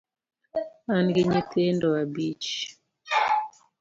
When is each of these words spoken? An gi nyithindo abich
An 0.95 1.07
gi 1.13 1.23
nyithindo 1.31 1.87
abich 2.01 2.49